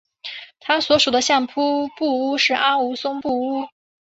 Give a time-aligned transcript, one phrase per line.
[0.59, 3.67] 他所属的相扑部屋是阿武松部屋。